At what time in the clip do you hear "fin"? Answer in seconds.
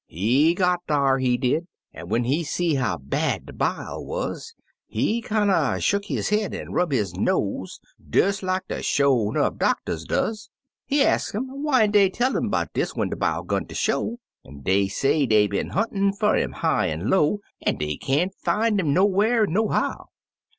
18.33-18.79